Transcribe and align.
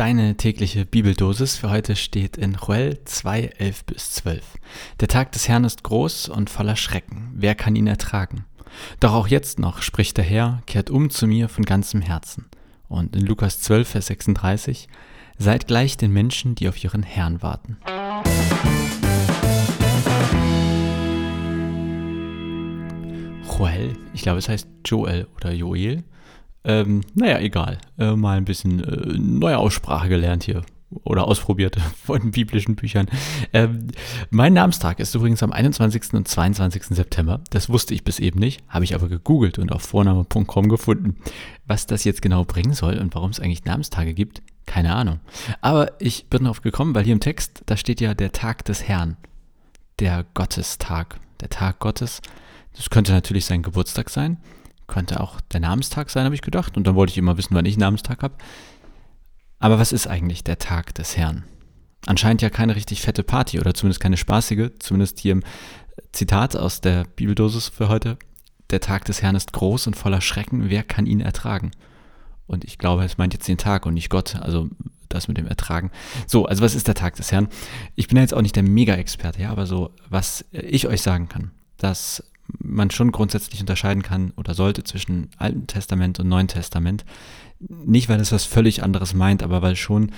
Deine 0.00 0.34
tägliche 0.38 0.86
Bibeldosis 0.86 1.58
für 1.58 1.68
heute 1.68 1.94
steht 1.94 2.38
in 2.38 2.54
Joel 2.54 3.04
2, 3.04 3.50
11 3.58 3.84
bis 3.84 4.12
12. 4.12 4.42
Der 4.98 5.08
Tag 5.08 5.30
des 5.32 5.46
Herrn 5.46 5.64
ist 5.64 5.84
groß 5.84 6.30
und 6.30 6.48
voller 6.48 6.76
Schrecken. 6.76 7.30
Wer 7.34 7.54
kann 7.54 7.76
ihn 7.76 7.86
ertragen? 7.86 8.46
Doch 8.98 9.12
auch 9.12 9.28
jetzt 9.28 9.58
noch, 9.58 9.82
spricht 9.82 10.16
der 10.16 10.24
Herr, 10.24 10.62
kehrt 10.64 10.88
um 10.88 11.10
zu 11.10 11.26
mir 11.26 11.50
von 11.50 11.66
ganzem 11.66 12.00
Herzen. 12.00 12.46
Und 12.88 13.14
in 13.14 13.26
Lukas 13.26 13.60
12, 13.60 13.88
Vers 13.90 14.06
36, 14.06 14.88
seid 15.36 15.66
gleich 15.66 15.98
den 15.98 16.14
Menschen, 16.14 16.54
die 16.54 16.70
auf 16.70 16.82
ihren 16.82 17.02
Herrn 17.02 17.42
warten. 17.42 17.76
Joel, 23.44 23.98
ich 24.14 24.22
glaube 24.22 24.38
es 24.38 24.48
heißt 24.48 24.66
Joel 24.86 25.28
oder 25.36 25.52
Joel, 25.52 26.04
ähm, 26.64 27.02
naja, 27.14 27.38
egal. 27.38 27.78
Äh, 27.98 28.16
mal 28.16 28.36
ein 28.36 28.44
bisschen 28.44 28.82
äh, 28.82 29.18
neue 29.18 29.58
Aussprache 29.58 30.08
gelernt 30.08 30.44
hier. 30.44 30.62
Oder 31.04 31.28
ausprobiert 31.28 31.76
von 32.04 32.32
biblischen 32.32 32.74
Büchern. 32.74 33.06
Ähm, 33.52 33.88
mein 34.30 34.52
Namenstag 34.52 34.98
ist 34.98 35.14
übrigens 35.14 35.42
am 35.42 35.52
21. 35.52 36.14
und 36.14 36.26
22. 36.26 36.84
September. 36.86 37.40
Das 37.50 37.68
wusste 37.68 37.94
ich 37.94 38.04
bis 38.04 38.18
eben 38.18 38.40
nicht, 38.40 38.62
habe 38.68 38.84
ich 38.84 38.94
aber 38.94 39.08
gegoogelt 39.08 39.58
und 39.58 39.72
auf 39.72 39.82
vorname.com 39.82 40.68
gefunden. 40.68 41.16
Was 41.66 41.86
das 41.86 42.04
jetzt 42.04 42.22
genau 42.22 42.44
bringen 42.44 42.74
soll 42.74 42.98
und 42.98 43.14
warum 43.14 43.30
es 43.30 43.38
eigentlich 43.38 43.64
Namenstage 43.64 44.14
gibt, 44.14 44.42
keine 44.66 44.94
Ahnung. 44.94 45.20
Aber 45.60 45.92
ich 46.00 46.26
bin 46.28 46.42
darauf 46.42 46.60
gekommen, 46.60 46.94
weil 46.94 47.04
hier 47.04 47.12
im 47.12 47.20
Text, 47.20 47.62
da 47.66 47.76
steht 47.76 48.00
ja 48.00 48.14
der 48.14 48.32
Tag 48.32 48.64
des 48.64 48.86
Herrn. 48.86 49.16
Der 50.00 50.26
Gottestag. 50.34 51.20
Der 51.40 51.50
Tag 51.50 51.78
Gottes. 51.78 52.20
Das 52.76 52.90
könnte 52.90 53.12
natürlich 53.12 53.46
sein 53.46 53.62
Geburtstag 53.62 54.10
sein 54.10 54.38
könnte 54.90 55.20
auch 55.20 55.40
der 55.40 55.60
Namenstag 55.60 56.10
sein, 56.10 56.24
habe 56.24 56.34
ich 56.34 56.42
gedacht. 56.42 56.76
Und 56.76 56.86
dann 56.86 56.94
wollte 56.94 57.12
ich 57.12 57.18
immer 57.18 57.38
wissen, 57.38 57.54
wann 57.54 57.64
ich 57.64 57.78
Namenstag 57.78 58.22
habe. 58.22 58.34
Aber 59.58 59.78
was 59.78 59.92
ist 59.92 60.06
eigentlich 60.06 60.44
der 60.44 60.58
Tag 60.58 60.94
des 60.94 61.16
Herrn? 61.16 61.44
Anscheinend 62.06 62.42
ja 62.42 62.50
keine 62.50 62.76
richtig 62.76 63.00
fette 63.00 63.22
Party 63.22 63.60
oder 63.60 63.74
zumindest 63.74 64.00
keine 64.00 64.16
spaßige, 64.16 64.70
zumindest 64.78 65.20
hier 65.20 65.32
im 65.32 65.42
Zitat 66.12 66.56
aus 66.56 66.80
der 66.80 67.04
Bibeldosis 67.04 67.68
für 67.68 67.88
heute. 67.88 68.18
Der 68.70 68.80
Tag 68.80 69.04
des 69.04 69.22
Herrn 69.22 69.36
ist 69.36 69.52
groß 69.52 69.86
und 69.86 69.96
voller 69.96 70.20
Schrecken, 70.20 70.70
wer 70.70 70.82
kann 70.82 71.06
ihn 71.06 71.20
ertragen? 71.20 71.72
Und 72.46 72.64
ich 72.64 72.78
glaube, 72.78 73.04
es 73.04 73.18
meint 73.18 73.32
jetzt 73.32 73.46
den 73.48 73.58
Tag 73.58 73.86
und 73.86 73.94
nicht 73.94 74.10
Gott, 74.10 74.36
also 74.36 74.68
das 75.08 75.28
mit 75.28 75.36
dem 75.36 75.46
Ertragen. 75.46 75.90
So, 76.26 76.46
also 76.46 76.62
was 76.62 76.74
ist 76.74 76.88
der 76.88 76.94
Tag 76.94 77.16
des 77.16 77.30
Herrn? 77.30 77.48
Ich 77.96 78.08
bin 78.08 78.16
ja 78.16 78.22
jetzt 78.22 78.34
auch 78.34 78.42
nicht 78.42 78.56
der 78.56 78.62
Mega-Experte, 78.62 79.42
ja, 79.42 79.50
aber 79.50 79.66
so, 79.66 79.94
was 80.08 80.44
ich 80.52 80.86
euch 80.86 81.02
sagen 81.02 81.28
kann, 81.28 81.50
dass 81.76 82.24
man 82.58 82.90
schon 82.90 83.12
grundsätzlich 83.12 83.60
unterscheiden 83.60 84.02
kann 84.02 84.32
oder 84.36 84.54
sollte 84.54 84.84
zwischen 84.84 85.30
Alten 85.36 85.66
Testament 85.66 86.18
und 86.20 86.28
Neuen 86.28 86.48
Testament. 86.48 87.04
Nicht, 87.58 88.08
weil 88.08 88.20
es 88.20 88.32
was 88.32 88.44
völlig 88.44 88.82
anderes 88.82 89.14
meint, 89.14 89.42
aber 89.42 89.62
weil 89.62 89.76
schon 89.76 90.12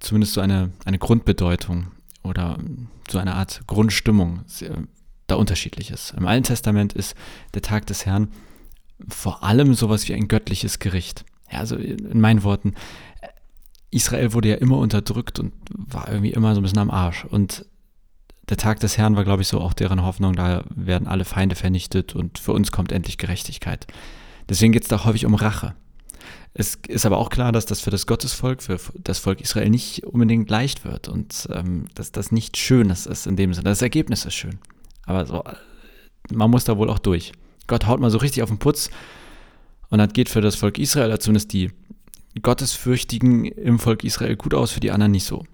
zumindest 0.00 0.34
so 0.34 0.40
eine, 0.40 0.72
eine 0.84 0.98
Grundbedeutung 0.98 1.88
oder 2.22 2.58
so 3.08 3.18
eine 3.18 3.34
Art 3.34 3.62
Grundstimmung 3.66 4.44
da 5.26 5.34
unterschiedlich 5.36 5.90
ist. 5.90 6.14
Im 6.16 6.26
Alten 6.26 6.44
Testament 6.44 6.92
ist 6.92 7.14
der 7.54 7.62
Tag 7.62 7.86
des 7.86 8.06
Herrn 8.06 8.28
vor 9.06 9.44
allem 9.44 9.74
sowas 9.74 10.08
wie 10.08 10.14
ein 10.14 10.28
göttliches 10.28 10.78
Gericht. 10.78 11.24
Ja, 11.52 11.58
also 11.58 11.76
in 11.76 12.20
meinen 12.20 12.42
Worten, 12.42 12.74
Israel 13.90 14.32
wurde 14.32 14.48
ja 14.48 14.56
immer 14.56 14.78
unterdrückt 14.78 15.38
und 15.38 15.52
war 15.70 16.08
irgendwie 16.08 16.32
immer 16.32 16.54
so 16.54 16.60
ein 16.60 16.62
bisschen 16.62 16.78
am 16.78 16.90
Arsch. 16.90 17.24
Und 17.24 17.64
der 18.48 18.56
Tag 18.56 18.80
des 18.80 18.96
Herrn 18.96 19.16
war, 19.16 19.24
glaube 19.24 19.42
ich, 19.42 19.48
so 19.48 19.60
auch 19.60 19.74
deren 19.74 20.02
Hoffnung, 20.02 20.34
da 20.34 20.64
werden 20.74 21.06
alle 21.06 21.24
Feinde 21.24 21.54
vernichtet 21.54 22.14
und 22.14 22.38
für 22.38 22.52
uns 22.52 22.72
kommt 22.72 22.92
endlich 22.92 23.18
Gerechtigkeit. 23.18 23.86
Deswegen 24.48 24.72
geht 24.72 24.82
es 24.82 24.88
da 24.88 25.04
häufig 25.04 25.26
um 25.26 25.34
Rache. 25.34 25.74
Es 26.54 26.78
ist 26.88 27.04
aber 27.06 27.18
auch 27.18 27.30
klar, 27.30 27.52
dass 27.52 27.66
das 27.66 27.80
für 27.80 27.90
das 27.90 28.06
Gottesvolk, 28.06 28.62
für 28.62 28.80
das 28.94 29.18
Volk 29.18 29.40
Israel 29.40 29.68
nicht 29.68 30.04
unbedingt 30.04 30.48
leicht 30.48 30.84
wird 30.84 31.08
und 31.08 31.48
ähm, 31.52 31.86
dass 31.94 32.10
das 32.10 32.32
nicht 32.32 32.56
schön 32.56 32.90
ist, 32.90 33.06
ist 33.06 33.26
in 33.26 33.36
dem 33.36 33.52
Sinne. 33.52 33.68
Das 33.68 33.82
Ergebnis 33.82 34.24
ist 34.24 34.34
schön. 34.34 34.58
Aber 35.04 35.26
so, 35.26 35.44
man 36.30 36.50
muss 36.50 36.64
da 36.64 36.76
wohl 36.78 36.90
auch 36.90 36.98
durch. 36.98 37.32
Gott 37.66 37.86
haut 37.86 38.00
mal 38.00 38.10
so 38.10 38.18
richtig 38.18 38.42
auf 38.42 38.48
den 38.48 38.58
Putz 38.58 38.90
und 39.90 39.98
das 39.98 40.12
geht 40.12 40.30
für 40.30 40.40
das 40.40 40.56
Volk 40.56 40.78
Israel, 40.78 41.16
zumindest 41.18 41.52
die 41.52 41.70
Gottesfürchtigen 42.40 43.44
im 43.44 43.78
Volk 43.78 44.04
Israel 44.04 44.36
gut 44.36 44.54
aus, 44.54 44.70
für 44.70 44.80
die 44.80 44.90
anderen 44.90 45.12
nicht 45.12 45.24
so. 45.24 45.44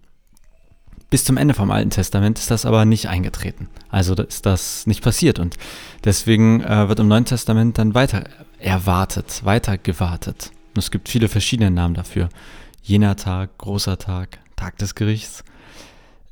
Bis 1.15 1.23
zum 1.23 1.37
Ende 1.37 1.55
vom 1.55 1.71
Alten 1.71 1.91
Testament 1.91 2.41
ist 2.41 2.51
das 2.51 2.67
aber 2.67 2.85
nicht 2.85 3.07
eingetreten. 3.07 3.69
Also 3.89 4.15
ist 4.15 4.47
das 4.47 4.85
nicht 4.89 5.01
passiert 5.01 5.39
und 5.39 5.57
deswegen 6.03 6.61
äh, 6.61 6.89
wird 6.89 6.99
im 6.99 7.07
Neuen 7.07 7.25
Testament 7.25 7.79
dann 7.79 7.95
weiter 7.95 8.25
erwartet, 8.59 9.43
weiter 9.45 9.79
gewartet. 9.79 10.51
Und 10.75 10.79
es 10.79 10.91
gibt 10.91 11.09
viele 11.09 11.29
verschiedene 11.29 11.71
Namen 11.71 11.95
dafür. 11.95 12.31
Jener 12.83 13.15
Tag, 13.15 13.59
großer 13.59 13.97
Tag, 13.97 14.41
Tag 14.57 14.77
des 14.79 14.97
Gerichts. 14.97 15.45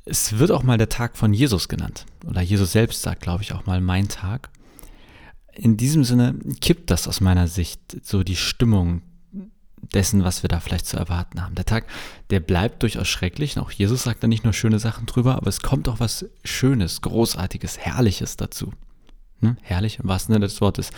Es 0.03 0.37
wird 0.37 0.51
auch 0.51 0.63
mal 0.63 0.77
der 0.77 0.89
Tag 0.89 1.15
von 1.15 1.33
Jesus 1.33 1.69
genannt. 1.69 2.05
Oder 2.27 2.41
Jesus 2.41 2.73
selbst 2.73 3.03
sagt, 3.03 3.21
glaube 3.21 3.41
ich, 3.41 3.53
auch 3.53 3.65
mal 3.65 3.79
mein 3.79 4.09
Tag. 4.09 4.49
In 5.53 5.77
diesem 5.77 6.03
Sinne 6.03 6.35
kippt 6.59 6.91
das 6.91 7.07
aus 7.07 7.21
meiner 7.21 7.47
Sicht 7.47 7.79
so 8.05 8.21
die 8.21 8.35
Stimmung 8.35 9.01
dessen, 9.93 10.23
was 10.23 10.43
wir 10.43 10.47
da 10.47 10.59
vielleicht 10.59 10.85
zu 10.85 10.97
erwarten 10.97 11.41
haben. 11.41 11.55
Der 11.55 11.65
Tag, 11.65 11.85
der 12.29 12.39
bleibt 12.39 12.83
durchaus 12.83 13.07
schrecklich. 13.07 13.57
Auch 13.57 13.71
Jesus 13.71 14.03
sagt 14.03 14.23
da 14.23 14.27
nicht 14.27 14.43
nur 14.43 14.53
schöne 14.53 14.79
Sachen 14.79 15.05
drüber, 15.05 15.35
aber 15.35 15.47
es 15.47 15.61
kommt 15.61 15.87
auch 15.89 15.99
was 15.99 16.25
Schönes, 16.43 17.01
Großartiges, 17.01 17.77
Herrliches 17.77 18.37
dazu. 18.37 18.73
Hm? 19.41 19.57
Herrlich 19.61 19.99
im 19.99 20.07
wahrsten 20.07 20.33
Sinne 20.33 20.45
des 20.45 20.61
Wortes. 20.61 20.91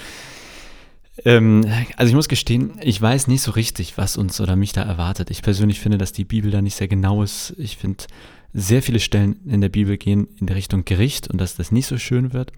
Ähm, 1.24 1.66
also 1.96 2.10
ich 2.10 2.16
muss 2.16 2.28
gestehen, 2.28 2.74
ich 2.82 3.02
weiß 3.02 3.28
nicht 3.28 3.42
so 3.42 3.52
richtig, 3.52 3.98
was 3.98 4.18
uns 4.18 4.42
oder 4.42 4.56
mich 4.56 4.74
da 4.74 4.84
erwartet. 4.84 5.32
Ich 5.32 5.42
persönlich 5.42 5.80
finde, 5.80 5.98
dass 5.98 6.12
die 6.12 6.26
Bibel 6.26 6.52
da 6.52 6.62
nicht 6.62 6.76
sehr 6.76 6.88
genau 6.88 7.24
ist. 7.24 7.54
Ich 7.58 7.78
finde, 7.78 8.06
sehr 8.54 8.82
viele 8.82 9.00
Stellen 9.00 9.40
in 9.46 9.62
der 9.62 9.70
Bibel 9.70 9.98
gehen 9.98 10.28
in 10.40 10.48
der 10.48 10.56
Richtung 10.56 10.86
Gericht 10.86 11.30
und 11.30 11.40
dass 11.40 11.56
das 11.56 11.72
nicht 11.72 11.88
so 11.88 11.98
schön 11.98 12.34
wird. 12.34 12.52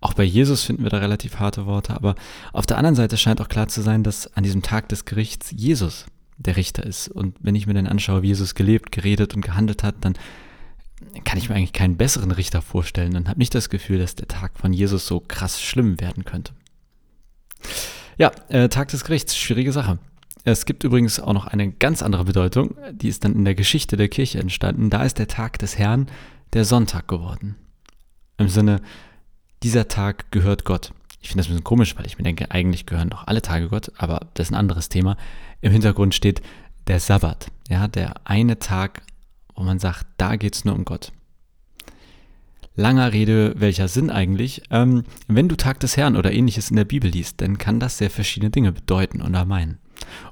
Auch 0.00 0.14
bei 0.14 0.24
Jesus 0.24 0.62
finden 0.62 0.84
wir 0.84 0.90
da 0.90 0.98
relativ 0.98 1.38
harte 1.38 1.66
Worte, 1.66 1.94
aber 1.94 2.14
auf 2.52 2.66
der 2.66 2.78
anderen 2.78 2.94
Seite 2.94 3.16
scheint 3.16 3.40
auch 3.40 3.48
klar 3.48 3.68
zu 3.68 3.82
sein, 3.82 4.04
dass 4.04 4.32
an 4.36 4.44
diesem 4.44 4.62
Tag 4.62 4.88
des 4.88 5.04
Gerichts 5.04 5.52
Jesus 5.56 6.06
der 6.36 6.56
Richter 6.56 6.86
ist. 6.86 7.08
Und 7.08 7.36
wenn 7.40 7.56
ich 7.56 7.66
mir 7.66 7.74
dann 7.74 7.88
anschaue, 7.88 8.22
wie 8.22 8.28
Jesus 8.28 8.54
gelebt, 8.54 8.92
geredet 8.92 9.34
und 9.34 9.40
gehandelt 9.40 9.82
hat, 9.82 9.96
dann 10.02 10.14
kann 11.24 11.38
ich 11.38 11.48
mir 11.48 11.56
eigentlich 11.56 11.72
keinen 11.72 11.96
besseren 11.96 12.30
Richter 12.30 12.62
vorstellen 12.62 13.16
und 13.16 13.28
habe 13.28 13.38
nicht 13.38 13.54
das 13.54 13.70
Gefühl, 13.70 13.98
dass 13.98 14.14
der 14.14 14.28
Tag 14.28 14.58
von 14.58 14.72
Jesus 14.72 15.06
so 15.06 15.20
krass 15.20 15.60
schlimm 15.60 16.00
werden 16.00 16.24
könnte. 16.24 16.52
Ja, 18.18 18.32
äh, 18.48 18.68
Tag 18.68 18.88
des 18.88 19.04
Gerichts, 19.04 19.36
schwierige 19.36 19.72
Sache. 19.72 19.98
Es 20.44 20.64
gibt 20.64 20.84
übrigens 20.84 21.20
auch 21.20 21.32
noch 21.32 21.46
eine 21.46 21.70
ganz 21.70 22.02
andere 22.02 22.24
Bedeutung, 22.24 22.76
die 22.92 23.08
ist 23.08 23.24
dann 23.24 23.34
in 23.34 23.44
der 23.44 23.54
Geschichte 23.54 23.96
der 23.96 24.08
Kirche 24.08 24.38
entstanden. 24.38 24.90
Da 24.90 25.04
ist 25.04 25.18
der 25.18 25.28
Tag 25.28 25.58
des 25.58 25.78
Herrn 25.78 26.06
der 26.52 26.64
Sonntag 26.64 27.06
geworden. 27.08 27.56
Im 28.38 28.48
Sinne, 28.48 28.80
dieser 29.62 29.88
Tag 29.88 30.30
gehört 30.30 30.64
Gott. 30.64 30.92
Ich 31.20 31.28
finde 31.28 31.42
das 31.42 31.48
ein 31.48 31.54
bisschen 31.54 31.64
komisch, 31.64 31.96
weil 31.96 32.06
ich 32.06 32.18
mir 32.18 32.24
denke, 32.24 32.50
eigentlich 32.50 32.86
gehören 32.86 33.10
doch 33.10 33.26
alle 33.26 33.42
Tage 33.42 33.68
Gott, 33.68 33.92
aber 33.96 34.26
das 34.34 34.48
ist 34.48 34.52
ein 34.52 34.58
anderes 34.58 34.88
Thema. 34.88 35.16
Im 35.60 35.72
Hintergrund 35.72 36.14
steht 36.14 36.42
der 36.86 37.00
Sabbat, 37.00 37.48
ja, 37.68 37.88
der 37.88 38.14
eine 38.24 38.58
Tag, 38.58 39.02
wo 39.54 39.62
man 39.62 39.78
sagt, 39.78 40.06
da 40.16 40.36
geht 40.36 40.54
es 40.54 40.64
nur 40.64 40.74
um 40.74 40.84
Gott. 40.84 41.12
Langer 42.76 43.12
Rede, 43.12 43.54
welcher 43.56 43.88
Sinn 43.88 44.08
eigentlich? 44.08 44.62
Ähm, 44.70 45.02
wenn 45.26 45.48
du 45.48 45.56
Tag 45.56 45.80
des 45.80 45.96
Herrn 45.96 46.16
oder 46.16 46.32
ähnliches 46.32 46.70
in 46.70 46.76
der 46.76 46.84
Bibel 46.84 47.10
liest, 47.10 47.40
dann 47.40 47.58
kann 47.58 47.80
das 47.80 47.98
sehr 47.98 48.08
verschiedene 48.08 48.50
Dinge 48.50 48.70
bedeuten 48.70 49.20
und 49.20 49.32
meinen. 49.48 49.78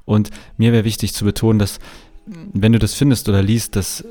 Und 0.05 0.31
mir 0.55 0.71
wäre 0.71 0.85
wichtig 0.85 1.13
zu 1.13 1.25
betonen, 1.25 1.59
dass 1.59 1.79
wenn 2.25 2.71
du 2.71 2.79
das 2.79 2.93
findest 2.93 3.27
oder 3.27 3.41
liest, 3.41 3.75
dass 3.75 4.03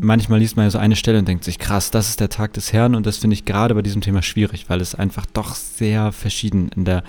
manchmal 0.00 0.40
liest 0.40 0.56
man 0.56 0.66
ja 0.66 0.70
so 0.70 0.78
eine 0.78 0.96
Stelle 0.96 1.18
und 1.18 1.28
denkt 1.28 1.44
sich, 1.44 1.58
krass, 1.58 1.90
das 1.90 2.08
ist 2.08 2.20
der 2.20 2.28
Tag 2.28 2.52
des 2.54 2.72
Herrn 2.72 2.94
und 2.94 3.06
das 3.06 3.18
finde 3.18 3.34
ich 3.34 3.44
gerade 3.44 3.74
bei 3.74 3.82
diesem 3.82 4.00
Thema 4.00 4.22
schwierig, 4.22 4.68
weil 4.68 4.80
es 4.80 4.94
einfach 4.94 5.26
doch 5.26 5.54
sehr 5.54 6.12
verschieden 6.12 6.70
in 6.74 6.84
der, 6.84 7.02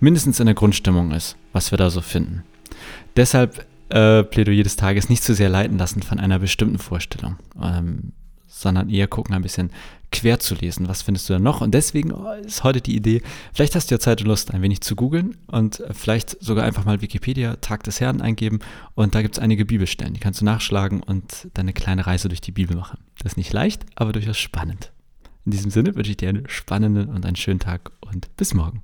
mindestens 0.00 0.40
in 0.40 0.46
der 0.46 0.54
Grundstimmung 0.54 1.12
ist, 1.12 1.36
was 1.52 1.70
wir 1.70 1.78
da 1.78 1.90
so 1.90 2.00
finden. 2.00 2.42
Deshalb 3.16 3.66
äh, 3.90 4.22
Plädoyer 4.22 4.62
des 4.62 4.76
Tages 4.76 5.08
nicht 5.08 5.22
zu 5.22 5.34
sehr 5.34 5.48
leiten 5.48 5.78
lassen 5.78 6.02
von 6.02 6.20
einer 6.20 6.38
bestimmten 6.38 6.78
Vorstellung. 6.78 7.36
Ähm, 7.60 8.12
sondern 8.50 8.90
eher 8.90 9.06
gucken, 9.06 9.34
ein 9.34 9.42
bisschen 9.42 9.70
quer 10.12 10.40
zu 10.40 10.54
lesen. 10.54 10.88
Was 10.88 11.02
findest 11.02 11.28
du 11.28 11.34
da 11.34 11.38
noch? 11.38 11.60
Und 11.60 11.72
deswegen 11.72 12.12
ist 12.44 12.64
heute 12.64 12.80
die 12.80 12.96
Idee, 12.96 13.22
vielleicht 13.52 13.74
hast 13.74 13.90
du 13.90 13.94
ja 13.94 14.00
Zeit 14.00 14.20
und 14.20 14.26
Lust, 14.26 14.52
ein 14.52 14.60
wenig 14.60 14.80
zu 14.80 14.96
googeln 14.96 15.36
und 15.46 15.82
vielleicht 15.92 16.36
sogar 16.42 16.64
einfach 16.64 16.84
mal 16.84 17.00
Wikipedia 17.00 17.56
Tag 17.56 17.84
des 17.84 18.00
Herrn 18.00 18.20
eingeben 18.20 18.58
und 18.94 19.14
da 19.14 19.22
gibt 19.22 19.36
es 19.36 19.42
einige 19.42 19.64
Bibelstellen, 19.64 20.14
die 20.14 20.20
kannst 20.20 20.40
du 20.40 20.44
nachschlagen 20.44 21.02
und 21.02 21.48
deine 21.54 21.72
kleine 21.72 22.06
Reise 22.06 22.28
durch 22.28 22.40
die 22.40 22.52
Bibel 22.52 22.76
machen. 22.76 22.98
Das 23.22 23.32
ist 23.32 23.36
nicht 23.36 23.52
leicht, 23.52 23.86
aber 23.94 24.12
durchaus 24.12 24.38
spannend. 24.38 24.92
In 25.44 25.52
diesem 25.52 25.70
Sinne 25.70 25.94
wünsche 25.94 26.10
ich 26.10 26.16
dir 26.16 26.28
einen 26.28 26.48
spannenden 26.48 27.08
und 27.08 27.24
einen 27.24 27.36
schönen 27.36 27.60
Tag 27.60 27.92
und 28.00 28.34
bis 28.36 28.52
morgen. 28.52 28.82